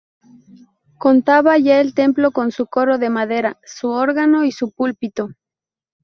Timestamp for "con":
2.31-2.51